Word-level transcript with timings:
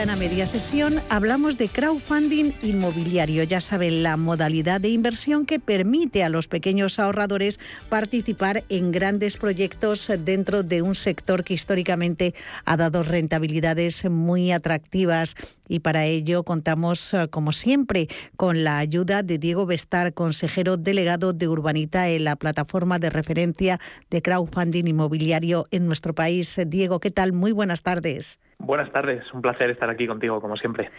Ahora 0.00 0.12
en 0.14 0.18
la 0.18 0.28
media 0.28 0.46
sesión 0.46 1.00
hablamos 1.10 1.58
de 1.58 1.68
crowdfunding 1.68 2.52
inmobiliario. 2.62 3.42
Ya 3.44 3.60
saben, 3.60 4.02
la 4.02 4.16
modalidad 4.16 4.80
de 4.80 4.88
inversión 4.88 5.44
que 5.44 5.58
permite 5.58 6.22
a 6.22 6.28
los 6.28 6.48
pequeños 6.48 6.98
ahorradores 6.98 7.60
participar 7.88 8.64
en 8.68 8.92
grandes 8.92 9.36
proyectos 9.36 10.10
dentro 10.20 10.62
de 10.62 10.80
un 10.80 10.94
sector 10.94 11.44
que 11.44 11.54
históricamente 11.54 12.34
ha 12.64 12.76
dado 12.76 13.02
rentabilidades 13.02 14.08
muy 14.08 14.52
atractivas. 14.52 15.34
Y 15.68 15.80
para 15.80 16.06
ello 16.06 16.44
contamos, 16.44 17.12
eh, 17.12 17.28
como 17.28 17.52
siempre, 17.52 18.08
con 18.36 18.64
la 18.64 18.78
ayuda 18.78 19.22
de 19.22 19.38
Diego 19.38 19.66
Bestar, 19.66 20.14
consejero 20.14 20.76
delegado 20.76 21.32
de 21.32 21.48
Urbanita 21.48 22.08
en 22.08 22.24
la 22.24 22.36
plataforma 22.36 22.98
de 22.98 23.10
referencia 23.10 23.80
de 24.08 24.22
crowdfunding 24.22 24.86
inmobiliario 24.86 25.66
en 25.70 25.86
nuestro 25.86 26.14
país. 26.14 26.58
Diego, 26.66 27.00
¿qué 27.00 27.10
tal? 27.10 27.32
Muy 27.32 27.52
buenas 27.52 27.82
tardes. 27.82 28.38
Buenas 28.62 28.92
tardes, 28.92 29.24
un 29.32 29.40
placer 29.40 29.70
estar 29.70 29.88
aquí 29.88 30.06
contigo, 30.06 30.38
como 30.40 30.54
siempre. 30.56 30.90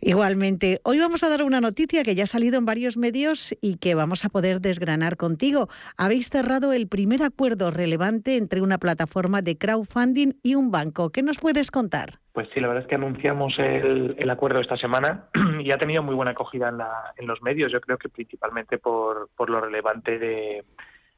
Igualmente, 0.00 0.80
hoy 0.82 0.98
vamos 0.98 1.22
a 1.22 1.28
dar 1.28 1.44
una 1.44 1.60
noticia 1.60 2.02
que 2.02 2.16
ya 2.16 2.24
ha 2.24 2.26
salido 2.26 2.58
en 2.58 2.66
varios 2.66 2.96
medios 2.96 3.56
y 3.62 3.78
que 3.78 3.94
vamos 3.94 4.24
a 4.24 4.28
poder 4.28 4.60
desgranar 4.60 5.16
contigo. 5.16 5.68
Habéis 5.96 6.28
cerrado 6.28 6.72
el 6.72 6.88
primer 6.88 7.22
acuerdo 7.22 7.70
relevante 7.70 8.36
entre 8.36 8.62
una 8.62 8.78
plataforma 8.78 9.42
de 9.42 9.56
crowdfunding 9.56 10.32
y 10.42 10.56
un 10.56 10.72
banco. 10.72 11.10
¿Qué 11.10 11.22
nos 11.22 11.38
puedes 11.38 11.70
contar? 11.70 12.18
Pues 12.32 12.48
sí, 12.52 12.60
la 12.60 12.66
verdad 12.66 12.82
es 12.82 12.88
que 12.88 12.96
anunciamos 12.96 13.54
el, 13.58 14.28
acuerdo 14.28 14.58
esta 14.58 14.76
semana 14.76 15.28
y 15.60 15.70
ha 15.70 15.78
tenido 15.78 16.02
muy 16.02 16.16
buena 16.16 16.32
acogida 16.32 16.68
en, 16.68 16.78
en 17.16 17.28
los 17.28 17.40
medios, 17.42 17.70
yo 17.70 17.80
creo 17.80 17.96
que 17.96 18.08
principalmente 18.08 18.78
por, 18.78 19.28
por 19.36 19.50
lo 19.50 19.60
relevante 19.60 20.18
de, 20.18 20.64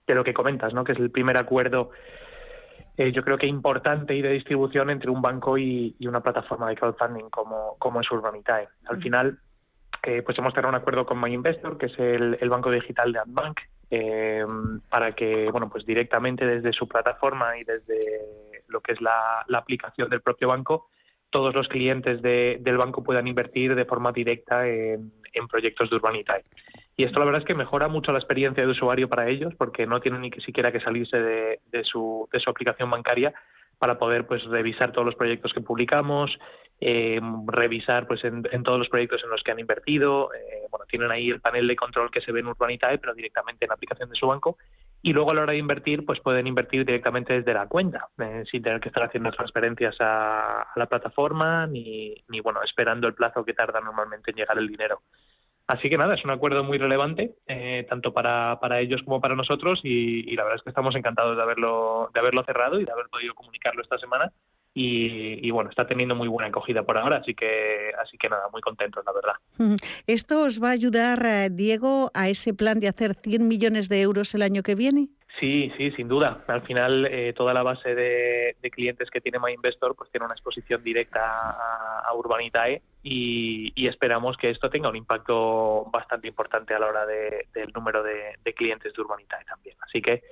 de 0.07 0.15
lo 0.15 0.25
que 0.25 0.35
comentas, 0.35 0.75
¿no? 0.75 0.85
que 0.85 0.93
es 0.93 0.99
el 0.99 1.11
primer 1.11 1.39
acuerdo 1.39 1.91
eh, 2.97 3.13
yo 3.13 3.23
creo 3.23 3.37
que 3.37 3.47
importante 3.47 4.15
y 4.15 4.23
de 4.23 4.31
distribución 4.31 4.89
entre 4.89 5.11
un 5.11 5.21
banco 5.21 5.59
y, 5.59 5.95
una 6.01 6.21
plataforma 6.21 6.69
de 6.69 6.77
crowdfunding 6.77 7.29
como, 7.29 7.77
como 7.79 8.01
es 8.01 8.11
Urbanitae. 8.11 8.69
Al 8.87 8.99
mm. 8.99 9.03
final, 9.03 9.39
eh, 10.03 10.23
pues 10.23 10.39
hemos 10.39 10.55
cerrado 10.55 10.71
un 10.71 10.81
acuerdo 10.81 11.05
con 11.05 11.21
MyInvestor, 11.21 11.77
que 11.77 11.87
es 11.87 11.99
el, 11.99 12.49
banco 12.49 12.71
digital 12.71 13.13
de 13.13 13.19
Adbank, 13.19 13.61
eh, 13.91 14.45
para 14.89 15.13
que, 15.13 15.51
bueno, 15.51 15.69
pues 15.69 15.85
directamente 15.85 16.47
desde 16.47 16.73
su 16.73 16.89
plataforma 16.89 17.59
y 17.59 17.65
desde 17.65 18.63
lo 18.69 18.81
que 18.81 18.93
es 18.93 19.01
la, 19.01 19.45
aplicación 19.53 20.09
del 20.09 20.23
propio 20.23 20.49
banco, 20.49 20.89
todos 21.29 21.55
los 21.55 21.69
clientes 21.69 22.23
del 22.23 22.77
banco 22.79 23.03
puedan 23.03 23.27
invertir 23.27 23.75
de 23.75 23.85
forma 23.85 24.13
directa 24.13 24.67
en, 24.67 25.13
en 25.35 25.49
proyectos 25.49 25.91
de 25.91 25.97
Urbanitae. 25.97 26.45
Y 26.97 27.05
esto 27.05 27.19
la 27.19 27.27
verdad 27.27 27.43
es 27.43 27.47
que 27.47 27.55
mejora 27.55 27.89
mucho 27.89 28.11
la 28.11 28.19
experiencia 28.19 28.65
de 28.65 28.71
usuario 28.71 29.09
para 29.09 29.29
ellos 29.29 29.55
porque 29.57 29.87
no 29.87 30.01
tienen 30.01 30.23
ni 30.23 30.31
siquiera 30.31 30.73
que 30.73 30.81
salirse 30.81 31.19
de, 31.19 31.85
su, 31.85 32.27
de 32.33 32.41
su 32.41 32.49
aplicación 32.49 32.91
bancaria 32.91 33.35
para 33.79 33.99
poder 33.99 34.27
pues 34.27 34.43
revisar 34.45 34.93
todos 34.93 35.05
los 35.05 35.15
proyectos 35.17 35.53
que 35.53 35.61
publicamos, 35.61 36.39
eh, 36.81 37.21
revisar 37.47 38.07
pues 38.07 38.25
en, 38.25 38.43
todos 38.63 38.79
los 38.79 38.89
proyectos 38.89 39.23
en 39.23 39.29
los 39.29 39.43
que 39.43 39.51
han 39.51 39.59
invertido, 39.59 40.33
eh, 40.33 40.67
bueno 40.71 40.87
tienen 40.87 41.11
ahí 41.11 41.29
el 41.29 41.41
panel 41.41 41.67
de 41.67 41.77
control 41.77 42.11
que 42.11 42.23
se 42.23 42.33
ve 42.33 42.41
en 42.41 42.47
Urbanitae 42.47 42.97
pero 42.97 43.13
directamente 43.13 43.67
en 43.67 43.69
la 43.69 43.75
aplicación 43.75 44.09
de 44.09 44.17
su 44.17 44.27
banco 44.27 44.57
y 45.03 45.13
luego 45.13 45.33
a 45.33 45.35
la 45.35 45.43
hora 45.43 45.53
de 45.53 45.59
invertir 45.59 46.07
pues 46.07 46.21
pueden 46.21 46.47
invertir 46.47 46.87
directamente 46.87 47.35
desde 47.35 47.53
la 47.53 47.67
cuenta 47.67 48.09
eh, 48.19 48.45
sin 48.51 48.63
tener 48.63 48.81
que 48.81 48.89
estar 48.89 49.03
haciendo 49.03 49.31
transferencias 49.33 50.01
a, 50.01 50.63
a 50.63 50.73
la 50.77 50.87
plataforma 50.87 51.67
ni, 51.67 52.15
ni 52.29 52.41
bueno 52.41 52.63
esperando 52.63 53.07
el 53.07 53.15
plazo 53.15 53.45
que 53.45 53.53
tarda 53.53 53.83
normalmente 53.83 54.31
en 54.31 54.39
llegar 54.39 54.57
el 54.57 54.69
dinero. 54.69 55.03
Así 55.67 55.91
que 55.91 55.99
nada, 55.99 56.15
es 56.15 56.25
un 56.25 56.31
acuerdo 56.31 56.63
muy 56.63 56.79
relevante, 56.79 57.35
eh, 57.49 57.85
tanto 57.89 58.13
para, 58.13 58.59
para, 58.61 58.81
ellos 58.81 59.03
como 59.05 59.21
para 59.21 59.35
nosotros, 59.35 59.81
y, 59.83 60.35
la 60.37 60.45
verdad 60.45 60.59
es 60.59 60.63
que 60.63 60.71
estamos 60.71 60.95
encantados 60.95 61.37
de 61.37 61.43
haberlo, 61.43 62.11
de 62.15 62.21
haberlo 62.21 62.45
cerrado 62.45 62.79
y 62.79 62.85
de 62.85 62.93
haber 62.93 63.07
podido 63.09 63.35
comunicarlo 63.35 63.83
esta 63.83 63.99
semana. 63.99 64.33
Y, 64.79 65.51
bueno, 65.53 65.71
está 65.71 65.87
teniendo 65.87 66.15
muy 66.15 66.29
buena 66.29 66.49
acogida 66.49 66.83
por 66.83 66.99
ahora, 66.99 67.17
así 67.17 67.35
que, 67.35 67.93
así 67.99 68.19
que 68.19 68.29
nada, 68.29 68.49
muy 68.53 68.61
contentos, 68.61 69.03
la 69.07 69.13
verdad. 69.13 69.35
¿Esto 70.07 70.43
os 70.43 70.63
va 70.63 70.69
a 70.69 70.73
ayudar, 70.73 71.25
eh, 71.25 71.49
Diego, 71.51 72.11
a 72.13 72.29
ese 72.29 72.53
plan 72.53 72.79
de 72.79 72.89
hacer 72.89 73.15
100 73.15 73.49
millones 73.49 73.89
de 73.89 74.03
euros 74.03 74.35
el 74.35 74.43
año 74.43 74.63
que 74.63 74.75
viene? 74.75 75.09
Sí, 75.39 75.71
sí, 75.77 75.91
sin 75.93 76.09
duda. 76.09 76.45
Al 76.47 76.63
final, 76.63 77.07
eh, 77.07 77.35
toda 77.35 77.53
la 77.53 77.63
base 77.63 77.95
de, 77.95 78.57
clientes 78.73 79.11
que 79.11 79.21
tiene 79.21 79.39
MyInvestor 79.39 79.95
pues 79.95 80.11
tiene 80.11 80.25
una 80.25 80.35
exposición 80.35 80.83
directa 80.83 81.21
a, 81.23 82.13
Urbanitae 82.15 82.83
y, 83.03 83.87
esperamos 83.87 84.37
que 84.37 84.51
esto 84.51 84.71
tenga 84.71 84.89
un 84.89 84.97
impacto 84.97 85.85
bastante 85.93 86.27
importante 86.29 86.75
a 86.75 86.79
la 86.79 86.87
hora 86.87 87.07
del 87.07 87.73
número 87.75 88.03
de, 88.03 88.37
clientes 88.55 88.93
de 88.93 89.01
Urbanitae 89.03 89.45
también. 89.45 89.77
Así 89.83 90.01
que, 90.01 90.23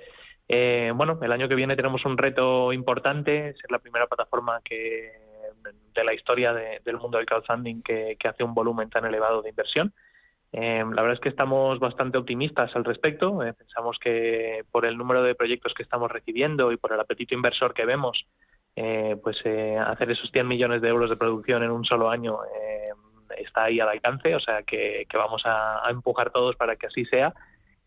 eh, 0.47 0.91
bueno, 0.95 1.19
el 1.21 1.31
año 1.31 1.47
que 1.47 1.55
viene 1.55 1.75
tenemos 1.75 2.03
un 2.05 2.17
reto 2.17 2.73
importante, 2.73 3.53
ser 3.53 3.71
la 3.71 3.79
primera 3.79 4.07
plataforma 4.07 4.59
que 4.63 5.11
de 5.93 6.03
la 6.03 6.13
historia 6.13 6.53
del 6.53 6.97
mundo 6.97 7.17
del 7.17 7.25
crowdfunding 7.25 7.81
que 7.81 8.17
hace 8.25 8.43
un 8.43 8.53
volumen 8.53 8.89
tan 8.89 9.05
elevado 9.05 9.41
de 9.41 9.49
inversión. 9.49 9.93
Em, 10.51 10.91
la 10.91 11.01
verdad 11.01 11.15
es 11.15 11.19
que 11.19 11.29
estamos 11.29 11.79
bastante 11.79 12.17
optimistas 12.17 12.75
al 12.75 12.85
respecto. 12.85 13.43
Eh, 13.43 13.53
pensamos 13.53 13.97
que 13.99 14.63
por 14.71 14.85
el 14.85 14.97
número 14.97 15.23
de 15.23 15.35
proyectos 15.35 15.73
que 15.73 15.83
estamos 15.83 16.11
recibiendo 16.11 16.71
y 16.71 16.77
por 16.77 16.93
el 16.93 16.99
apetito 16.99 17.35
inversor 17.35 17.73
que 17.73 17.85
vemos, 17.85 18.25
eh, 18.75 19.17
pues 19.21 19.37
eh, 19.45 19.77
hacer 19.77 20.11
esos 20.11 20.31
100 20.31 20.47
millones 20.47 20.81
de 20.81 20.89
euros 20.89 21.09
de 21.09 21.17
producción 21.17 21.63
en 21.63 21.71
un 21.71 21.85
solo 21.85 22.09
año 22.09 22.39
em, 22.45 22.97
está 23.37 23.65
ahí 23.65 23.79
al 23.79 23.89
alcance. 23.89 24.35
O 24.35 24.39
sea 24.39 24.63
que, 24.63 25.05
vamos 25.13 25.41
a, 25.45 25.81
empujar 25.89 26.31
todos 26.31 26.55
para 26.55 26.75
que 26.75 26.87
así 26.87 27.05
sea. 27.05 27.33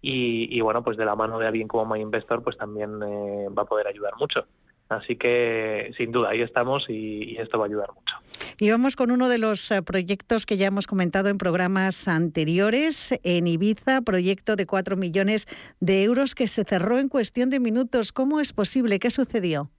Y, 0.01 0.61
bueno, 0.61 0.85
pues 0.85 0.97
de 0.97 1.05
la 1.05 1.17
mano 1.17 1.41
de 1.41 1.47
alguien 1.49 1.67
como 1.67 1.85
MyInvestor, 1.93 2.43
pues 2.45 2.57
también 2.57 3.01
va 3.01 3.63
a 3.63 3.67
poder 3.67 3.89
ayudar 3.89 4.15
mucho. 4.17 4.47
Así 4.89 5.17
que, 5.17 5.93
sin 5.99 6.13
duda, 6.13 6.31
ahí 6.31 6.41
estamos 6.41 6.85
y, 6.89 7.37
esto 7.37 7.59
va 7.59 7.67
a 7.67 7.69
ayudar 7.69 7.91
mucho. 7.95 8.15
Y 8.59 8.71
vamos 8.71 8.97
con 8.97 9.11
uno 9.11 9.29
de 9.29 9.39
los 9.39 9.71
eh, 9.71 9.83
proyectos 9.83 10.47
que 10.47 10.57
ya 10.57 10.67
hemos 10.67 10.87
comentado 10.87 11.29
en 11.29 11.37
programas 11.37 12.09
anteriores, 12.09 13.19
en 13.23 13.47
Ibiza, 13.47 14.01
proyecto 14.01 14.57
de 14.57 14.67
4 14.67 14.97
millones 14.97 15.47
de 15.81 16.03
euros 16.05 16.35
que 16.35 16.47
se 16.47 16.65
cerró 16.65 16.99
en 16.99 17.09
cuestión 17.09 17.51
de 17.51 17.61
minutos. 17.61 18.13
¿Cómo 18.13 18.41
es 18.41 18.53
posible? 18.53 18.99
¿Qué 18.99 19.11
sucedió? 19.11 19.71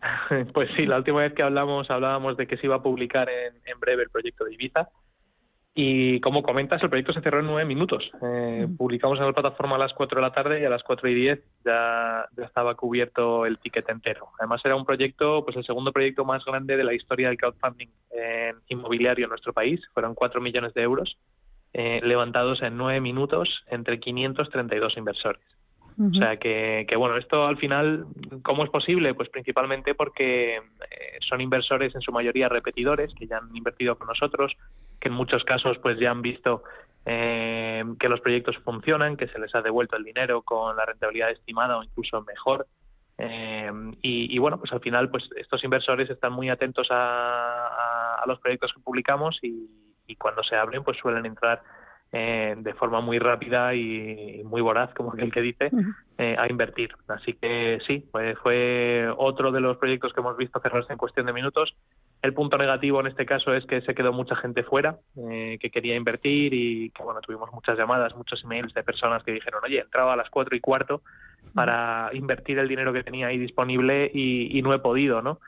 Pues 0.54 0.70
sí, 0.76 0.86
la 0.86 0.96
última 0.96 1.20
vez 1.20 1.34
que 1.34 1.42
hablamos 1.42 1.90
hablábamos 1.90 2.38
de 2.38 2.46
que 2.46 2.56
se 2.56 2.66
iba 2.66 2.76
a 2.76 2.82
publicar 2.82 3.28
en 3.28 3.80
breve 3.80 4.04
el 4.04 4.08
proyecto 4.08 4.44
de 4.46 4.54
Ibiza 4.54 4.88
y 5.74 6.20
como 6.20 6.42
comentas, 6.42 6.82
el 6.82 6.88
proyecto 6.88 7.12
se 7.12 7.20
cerró 7.20 7.40
en 7.40 7.46
nueve 7.46 7.64
minutos. 7.64 8.10
Eh, 8.22 8.66
publicamos 8.76 9.18
en 9.18 9.26
la 9.26 9.32
plataforma 9.32 9.76
a 9.76 9.78
las 9.78 9.94
cuatro 9.94 10.20
de 10.20 10.26
la 10.26 10.32
tarde 10.32 10.60
y 10.60 10.64
a 10.64 10.70
las 10.70 10.82
cuatro 10.82 11.08
y 11.08 11.14
diez 11.14 11.40
ya, 11.64 12.26
ya, 12.36 12.44
estaba 12.44 12.74
cubierto 12.74 13.46
el 13.46 13.58
ticket 13.58 13.88
entero. 13.88 14.28
Además 14.38 14.60
era 14.64 14.76
un 14.76 14.84
proyecto, 14.84 15.44
pues 15.44 15.56
el 15.56 15.64
segundo 15.64 15.92
proyecto 15.92 16.24
más 16.24 16.44
grande 16.44 16.76
de 16.76 16.84
la 16.84 16.94
historia 16.94 17.28
del 17.28 17.38
crowdfunding 17.38 17.88
inmobiliario 18.68 19.24
en 19.26 19.30
nuestro 19.30 19.52
país. 19.52 19.80
Fueron 19.94 20.14
cuatro 20.14 20.40
millones 20.40 20.74
de 20.74 20.82
euros 20.82 21.16
eh, 21.72 22.00
levantados 22.02 22.62
en 22.62 22.76
nueve 22.76 23.00
minutos 23.00 23.48
entre 23.68 24.00
532 24.00 24.96
inversores. 24.96 25.42
O 26.00 26.14
sea 26.14 26.38
que, 26.38 26.86
que, 26.88 26.96
bueno, 26.96 27.18
esto 27.18 27.44
al 27.44 27.58
final, 27.58 28.06
¿cómo 28.42 28.64
es 28.64 28.70
posible? 28.70 29.12
Pues 29.12 29.28
principalmente 29.28 29.94
porque 29.94 30.56
eh, 30.56 30.60
son 31.28 31.42
inversores 31.42 31.94
en 31.94 32.00
su 32.00 32.10
mayoría 32.10 32.48
repetidores 32.48 33.12
que 33.14 33.26
ya 33.26 33.36
han 33.36 33.54
invertido 33.54 33.96
con 33.96 34.06
nosotros, 34.06 34.50
que 35.00 35.08
en 35.08 35.14
muchos 35.14 35.44
casos 35.44 35.78
pues 35.78 35.98
ya 35.98 36.10
han 36.10 36.22
visto 36.22 36.62
eh, 37.06 37.82
que 37.98 38.08
los 38.08 38.20
proyectos 38.20 38.56
funcionan, 38.58 39.16
que 39.16 39.28
se 39.28 39.38
les 39.38 39.54
ha 39.54 39.62
devuelto 39.62 39.96
el 39.96 40.04
dinero 40.04 40.42
con 40.42 40.76
la 40.76 40.84
rentabilidad 40.84 41.30
estimada 41.30 41.78
o 41.78 41.82
incluso 41.82 42.22
mejor. 42.22 42.66
Eh, 43.18 43.70
y, 44.02 44.38
bueno, 44.38 44.58
pues 44.58 44.72
al 44.72 44.80
final 44.80 45.10
pues 45.10 45.28
estos 45.36 45.62
inversores 45.64 46.08
están 46.08 46.32
muy 46.32 46.48
atentos 46.48 46.88
a, 46.90 48.22
los 48.26 48.38
proyectos 48.38 48.72
que 48.72 48.80
publicamos 48.80 49.38
y, 49.42 49.68
y 50.06 50.16
cuando 50.16 50.42
se 50.42 50.54
abren 50.54 50.84
pues 50.84 50.98
suelen 50.98 51.26
entrar 51.26 51.62
eh, 52.12 52.56
de 52.58 52.74
forma 52.74 53.00
muy 53.00 53.20
rápida 53.20 53.72
y 53.72 54.42
muy 54.44 54.60
voraz, 54.60 54.92
como 54.94 55.14
el 55.14 55.32
que 55.32 55.40
dice, 55.40 55.70
eh, 56.18 56.34
a 56.36 56.50
invertir. 56.50 56.90
Así 57.06 57.34
que 57.34 57.78
sí, 57.86 58.04
pues 58.10 58.36
fue 58.40 59.08
otro 59.16 59.52
de 59.52 59.60
los 59.60 59.76
proyectos 59.76 60.12
que 60.12 60.20
hemos 60.20 60.36
visto 60.36 60.58
cerrarse 60.58 60.92
en 60.92 60.98
cuestión 60.98 61.26
de 61.26 61.32
minutos. 61.32 61.72
El 62.22 62.34
punto 62.34 62.58
negativo 62.58 63.00
en 63.00 63.06
este 63.06 63.24
caso 63.24 63.54
es 63.54 63.64
que 63.64 63.80
se 63.80 63.94
quedó 63.94 64.12
mucha 64.12 64.36
gente 64.36 64.62
fuera 64.62 64.98
eh, 65.16 65.56
que 65.60 65.70
quería 65.70 65.96
invertir 65.96 66.52
y 66.52 66.90
que 66.90 67.02
bueno 67.02 67.20
tuvimos 67.20 67.50
muchas 67.52 67.78
llamadas, 67.78 68.14
muchos 68.14 68.44
emails 68.44 68.74
de 68.74 68.82
personas 68.82 69.22
que 69.22 69.32
dijeron 69.32 69.64
oye 69.64 69.80
entraba 69.80 70.12
a 70.12 70.16
las 70.16 70.28
cuatro 70.28 70.54
y 70.54 70.60
cuarto 70.60 71.02
para 71.54 72.10
invertir 72.12 72.58
el 72.58 72.68
dinero 72.68 72.92
que 72.92 73.02
tenía 73.02 73.28
ahí 73.28 73.38
disponible 73.38 74.10
y, 74.12 74.56
y 74.58 74.62
no 74.62 74.74
he 74.74 74.78
podido, 74.78 75.22
¿no? 75.22 75.40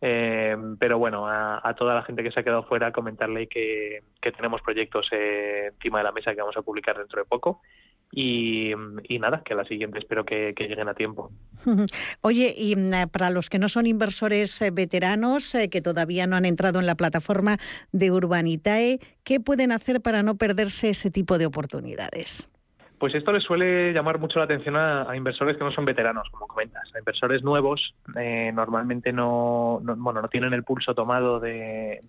Eh, 0.00 0.56
pero 0.78 0.98
bueno, 0.98 1.26
a, 1.26 1.74
toda 1.76 1.94
la 1.94 2.02
gente 2.02 2.22
que 2.22 2.30
se 2.30 2.40
ha 2.40 2.44
quedado 2.44 2.62
fuera, 2.64 2.92
comentarle 2.92 3.48
que, 3.48 4.02
tenemos 4.20 4.62
proyectos 4.62 5.08
eh, 5.10 5.70
encima 5.72 5.98
de 5.98 6.04
la 6.04 6.12
mesa 6.12 6.34
que 6.34 6.40
vamos 6.40 6.56
a 6.56 6.62
publicar 6.62 6.98
dentro 6.98 7.20
de 7.20 7.28
poco 7.28 7.62
y, 8.10 8.72
nada, 9.20 9.42
que 9.44 9.54
la 9.54 9.64
siguiente 9.64 9.98
espero 9.98 10.24
que, 10.24 10.54
lleguen 10.58 10.88
a 10.88 10.94
tiempo. 10.94 11.30
Oye, 12.22 12.54
y 12.56 12.74
mm, 12.74 13.08
para 13.12 13.30
los 13.30 13.50
que 13.50 13.58
no 13.58 13.68
son 13.68 13.86
inversores 13.86 14.60
eh, 14.62 14.70
veteranos, 14.70 15.54
eh, 15.54 15.68
que 15.68 15.80
todavía 15.80 16.26
no 16.26 16.36
han 16.36 16.44
entrado 16.44 16.80
en 16.80 16.86
la 16.86 16.94
plataforma 16.94 17.56
de 17.92 18.10
Urbanitae, 18.10 19.00
¿qué 19.24 19.40
pueden 19.40 19.72
hacer 19.72 20.00
para 20.00 20.22
no 20.22 20.36
perderse 20.36 20.90
ese 20.90 21.10
tipo 21.10 21.38
de 21.38 21.46
oportunidades? 21.46 22.48
Pues 22.98 23.14
esto 23.14 23.30
les 23.30 23.44
suele 23.44 23.92
llamar 23.92 24.18
mucho 24.18 24.40
la 24.40 24.46
atención 24.46 24.74
a, 24.74 25.14
inversores 25.14 25.56
que 25.56 25.62
no 25.62 25.70
son 25.70 25.84
veteranos, 25.84 26.28
como 26.30 26.48
comentas. 26.48 26.82
A 26.94 26.98
inversores 26.98 27.44
nuevos 27.44 27.94
eh, 28.18 28.50
normalmente 28.52 29.12
no, 29.12 29.80
bueno, 29.80 30.20
no 30.20 30.28
tienen 30.28 30.52
el 30.52 30.64
pulso 30.64 30.94
tomado 30.94 31.38
de, 31.38 32.00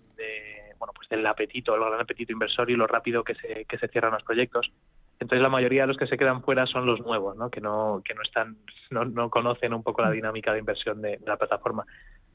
bueno, 0.78 0.92
pues 0.92 1.08
del 1.08 1.24
apetito, 1.26 1.74
el 1.76 1.80
gran 1.80 2.00
apetito 2.00 2.32
inversor 2.32 2.70
y 2.70 2.74
lo 2.74 2.88
rápido 2.88 3.22
que 3.22 3.36
se, 3.36 3.66
que 3.66 3.78
se 3.78 3.86
cierran 3.86 4.14
los 4.14 4.24
proyectos. 4.24 4.72
Entonces 5.20 5.42
la 5.42 5.50
mayoría 5.50 5.82
de 5.82 5.88
los 5.88 5.96
que 5.96 6.06
se 6.06 6.16
quedan 6.16 6.42
fuera 6.42 6.66
son 6.66 6.86
los 6.86 7.00
nuevos, 7.00 7.36
¿no? 7.36 7.50
que 7.50 7.60
no 7.60 8.02
que 8.04 8.14
no 8.14 8.22
están 8.22 8.56
no, 8.90 9.04
no 9.04 9.30
conocen 9.30 9.74
un 9.74 9.82
poco 9.82 10.02
la 10.02 10.10
dinámica 10.10 10.52
de 10.52 10.58
inversión 10.58 11.02
de 11.02 11.20
la 11.26 11.36
plataforma 11.36 11.84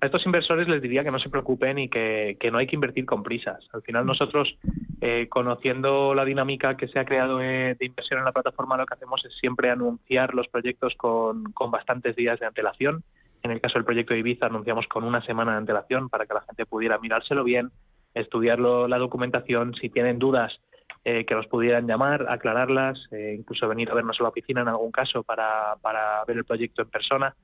a 0.01 0.05
estos 0.07 0.25
inversores 0.25 0.67
les 0.67 0.81
diría 0.81 1.03
que 1.03 1.11
no 1.11 1.19
se 1.19 1.29
preocupen 1.29 1.79
y 1.79 1.89
que, 1.89 2.37
no 2.51 2.57
hay 2.57 2.67
que 2.67 2.75
invertir 2.75 3.05
con 3.05 3.23
prisas. 3.23 3.65
Al 3.73 3.81
final 3.81 4.05
nosotros, 4.05 4.57
eh, 5.01 5.27
conociendo 5.29 6.13
la 6.13 6.25
dinámica 6.25 6.75
que 6.75 6.87
se 6.87 6.99
ha 6.99 7.05
creado 7.05 7.41
eh, 7.41 7.75
de 7.79 7.85
inversión 7.85 8.19
en 8.19 8.25
la 8.25 8.31
plataforma, 8.31 8.77
lo 8.77 8.85
que 8.85 8.93
hacemos 8.93 9.23
es 9.25 9.33
siempre 9.39 9.69
anunciar 9.69 10.33
los 10.33 10.47
proyectos 10.47 10.93
con, 10.97 11.43
bastantes 11.71 12.15
días 12.15 12.39
de 12.39 12.45
antelación. 12.45 13.03
En 13.43 13.51
el 13.51 13.61
caso 13.61 13.75
del 13.75 13.85
proyecto 13.85 14.13
de 14.13 14.19
Ibiza 14.19 14.47
anunciamos 14.47 14.87
con 14.87 15.03
una 15.03 15.23
semana 15.25 15.53
de 15.53 15.59
antelación 15.59 16.09
para 16.09 16.25
que 16.25 16.33
la 16.33 16.41
gente 16.41 16.65
pudiera 16.65 16.97
mirárselo 16.97 17.43
bien, 17.43 17.71
estudiarlo 18.13 18.87
la 18.87 18.97
documentación, 18.97 19.75
si 19.75 19.89
tienen 19.89 20.19
dudas 20.19 20.59
eh, 21.06 21.24
que 21.25 21.36
nos 21.36 21.48
pudieran 21.48 21.88
llamar, 21.88 22.25
aclararlas, 22.28 23.00
incluso 23.12 23.68
venir 23.68 23.90
a 23.90 23.94
vernos 23.94 24.19
a 24.19 24.24
la 24.24 24.30
oficina 24.30 24.62
en 24.62 24.68
algún 24.68 24.92
caso 24.92 25.24
para, 25.24 25.75
para 25.81 26.25
ver 26.25 26.38
el 26.38 26.46
proyecto 26.46 26.81
en 26.81 26.90
persona. 26.90 27.36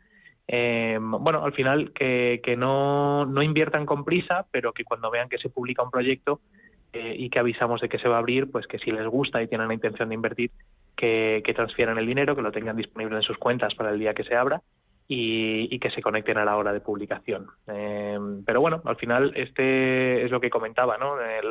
Eh, 0.47 0.97
bueno, 0.99 1.45
al 1.45 1.53
final 1.53 1.93
que, 1.93 2.55
no, 2.57 3.25
no, 3.25 3.41
inviertan 3.41 3.85
con 3.85 4.03
prisa, 4.03 4.45
pero 4.51 4.73
que 4.73 4.83
cuando 4.83 5.09
vean 5.09 5.29
que 5.29 5.37
se 5.37 5.49
publica 5.49 5.81
un 5.81 5.91
proyecto 5.91 6.41
eh, 6.91 7.15
y 7.17 7.29
que 7.29 7.39
avisamos 7.39 7.79
de 7.79 7.87
que 7.87 7.99
se 7.99 8.09
va 8.09 8.17
a 8.17 8.19
abrir, 8.19 8.51
pues 8.51 8.67
que 8.67 8.79
si 8.79 8.91
les 8.91 9.07
gusta 9.07 9.41
y 9.41 9.47
tienen 9.47 9.69
la 9.69 9.73
intención 9.73 10.09
de 10.09 10.15
invertir, 10.15 10.51
que, 10.95 11.41
transfieran 11.55 11.97
el 11.97 12.05
dinero, 12.05 12.35
que 12.35 12.41
lo 12.41 12.51
tengan 12.51 12.75
disponible 12.75 13.15
en 13.15 13.23
sus 13.23 13.37
cuentas 13.37 13.73
para 13.75 13.91
el 13.91 13.99
día 13.99 14.13
que 14.13 14.23
se 14.23 14.35
abra 14.35 14.61
y, 15.13 15.77
que 15.79 15.91
se 15.91 16.01
conecten 16.01 16.37
a 16.37 16.45
la 16.45 16.55
hora 16.55 16.71
de 16.71 16.79
publicación. 16.79 17.47
Eh, 17.67 18.17
pero 18.45 18.61
bueno, 18.61 18.81
al 18.85 18.95
final 18.95 19.33
este 19.35 20.23
es 20.23 20.31
lo 20.31 20.39
que 20.39 20.49
comentaba, 20.49 20.97
¿no? 20.97 21.19
Eh, 21.19 21.41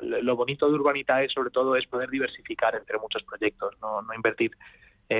lo 0.00 0.36
bonito 0.36 0.68
de 0.68 0.74
Urbanitae 0.74 1.28
sobre 1.28 1.50
todo 1.50 1.74
es 1.74 1.84
poder 1.88 2.10
diversificar 2.10 2.76
entre 2.76 2.96
muchos 2.98 3.24
proyectos, 3.24 3.74
no, 3.80 4.02
invertir 4.14 4.52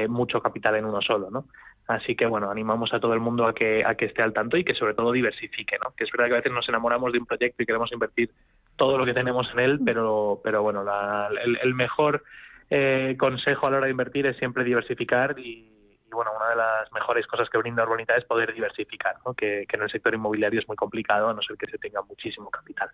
mucho 0.09 0.41
capital 0.43 0.77
en 0.77 0.85
uno 0.85 1.00
solo, 1.00 1.31
¿no? 1.31 1.47
Así 1.89 2.15
que 2.15 2.27
bueno, 2.27 2.50
animamos 2.50 2.93
a 2.93 3.00
todo 3.00 3.15
el 3.15 3.21
mundo 3.21 3.47
a 3.47 3.55
que, 3.55 3.83
a 3.85 3.95
que 3.95 4.05
esté 4.05 4.23
al 4.23 4.35
tanto 4.35 4.59
y 4.59 4.65
que 4.65 4.75
sobre 4.75 4.95
todo 4.95 5.11
diversifique, 5.11 5.77
¿no? 5.83 5.93
Que 5.97 6.05
es 6.05 6.11
verdad 6.12 6.27
que 6.27 6.35
a 6.35 6.37
veces 6.37 6.53
nos 6.53 6.69
enamoramos 6.69 7.11
de 7.12 7.19
un 7.19 7.27
proyecto 7.27 7.62
y 7.62 7.67
queremos 7.67 7.91
invertir 7.91 8.31
todo 8.77 8.99
lo 8.99 9.06
que 9.06 9.15
tenemos 9.15 9.50
en 9.55 9.61
él, 9.61 9.81
pero, 9.85 10.41
pero 10.45 10.62
bueno, 10.62 10.85
el, 11.62 11.75
mejor 11.75 12.23
eh, 12.71 13.17
consejo 13.19 13.67
a 13.67 13.71
la 13.71 13.77
hora 13.79 13.87
de 13.87 13.93
invertir 13.93 14.27
es 14.27 14.37
siempre 14.37 14.62
diversificar 14.62 15.37
y, 15.39 15.77
bueno, 16.10 16.31
una 16.37 16.50
de 16.50 16.56
las 16.56 16.93
mejores 16.93 17.26
cosas 17.26 17.49
que 17.50 17.58
brinda 17.58 17.82
Urbanita 17.82 18.16
es 18.16 18.25
poder 18.25 18.55
diversificar, 18.55 19.16
¿no? 19.25 19.34
que, 19.34 19.66
en 19.70 19.82
el 19.82 19.90
sector 19.90 20.14
inmobiliario 20.14 20.60
es 20.60 20.69
muy 20.69 20.76
complicado 20.76 21.28
a 21.28 21.34
no 21.34 21.43
ser 21.43 21.56
que 21.56 21.66
se 21.66 21.78
tenga 21.78 22.02
muchísimo 22.02 22.50
capital. 22.50 22.90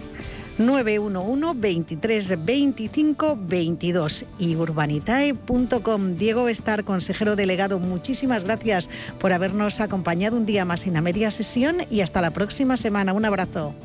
911 0.57 1.59
23 1.59 2.45
25 2.45 3.37
22 3.41 4.25
y 4.39 4.55
urbanitae.com. 4.55 6.15
Diego 6.15 6.47
Estar, 6.47 6.85
consejero 6.85 7.35
delegado, 7.35 7.79
muchísimas 7.79 8.45
gracias 8.45 8.89
por 9.19 9.33
habernos 9.33 9.81
acompañado 9.81 10.37
un 10.37 10.45
día 10.45 10.63
más 10.63 10.87
en 10.87 10.93
la 10.93 11.01
media 11.01 11.29
sesión 11.29 11.77
y 11.89 12.01
hasta 12.01 12.21
la 12.21 12.31
próxima 12.31 12.77
semana. 12.77 13.11
Un 13.11 13.25
abrazo. 13.25 13.75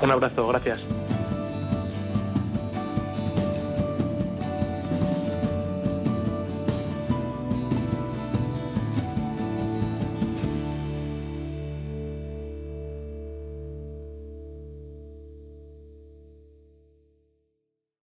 Un 0.00 0.10
abrazo, 0.10 0.46
gracias. 0.48 0.84